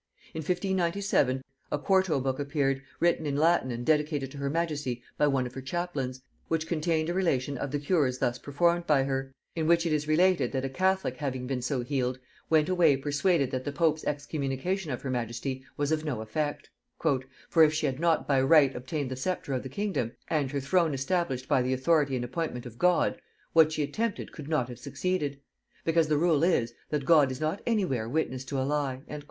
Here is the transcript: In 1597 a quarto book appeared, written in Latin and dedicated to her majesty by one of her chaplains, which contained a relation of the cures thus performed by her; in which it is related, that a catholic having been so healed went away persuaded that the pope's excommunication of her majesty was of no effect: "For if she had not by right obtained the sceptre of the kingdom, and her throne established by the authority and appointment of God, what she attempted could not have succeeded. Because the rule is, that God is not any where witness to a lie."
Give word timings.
In 0.33 0.39
1597 0.39 1.43
a 1.71 1.77
quarto 1.77 2.19
book 2.19 2.39
appeared, 2.39 2.81
written 2.99 3.27
in 3.27 3.35
Latin 3.37 3.69
and 3.69 3.85
dedicated 3.85 4.31
to 4.31 4.39
her 4.39 4.49
majesty 4.49 5.03
by 5.15 5.27
one 5.27 5.45
of 5.45 5.53
her 5.53 5.61
chaplains, 5.61 6.23
which 6.47 6.65
contained 6.65 7.07
a 7.07 7.13
relation 7.13 7.55
of 7.55 7.69
the 7.69 7.77
cures 7.77 8.17
thus 8.17 8.39
performed 8.39 8.87
by 8.87 9.03
her; 9.03 9.31
in 9.55 9.67
which 9.67 9.85
it 9.85 9.93
is 9.93 10.07
related, 10.07 10.53
that 10.53 10.65
a 10.65 10.69
catholic 10.69 11.17
having 11.17 11.45
been 11.45 11.61
so 11.61 11.81
healed 11.83 12.17
went 12.49 12.67
away 12.67 12.97
persuaded 12.97 13.51
that 13.51 13.63
the 13.63 13.71
pope's 13.71 14.03
excommunication 14.05 14.89
of 14.89 15.03
her 15.03 15.11
majesty 15.11 15.63
was 15.77 15.91
of 15.91 16.03
no 16.03 16.21
effect: 16.21 16.71
"For 16.97 17.63
if 17.63 17.71
she 17.71 17.85
had 17.85 17.99
not 17.99 18.27
by 18.27 18.41
right 18.41 18.75
obtained 18.75 19.11
the 19.11 19.15
sceptre 19.15 19.53
of 19.53 19.61
the 19.61 19.69
kingdom, 19.69 20.13
and 20.29 20.49
her 20.49 20.59
throne 20.59 20.95
established 20.95 21.47
by 21.47 21.61
the 21.61 21.73
authority 21.73 22.15
and 22.15 22.25
appointment 22.25 22.65
of 22.65 22.79
God, 22.79 23.21
what 23.53 23.71
she 23.71 23.83
attempted 23.83 24.31
could 24.31 24.49
not 24.49 24.67
have 24.67 24.79
succeeded. 24.79 25.39
Because 25.85 26.07
the 26.07 26.17
rule 26.17 26.43
is, 26.43 26.73
that 26.89 27.05
God 27.05 27.31
is 27.31 27.39
not 27.39 27.61
any 27.67 27.85
where 27.85 28.09
witness 28.09 28.43
to 28.45 28.59
a 28.59 28.63
lie." 28.65 29.03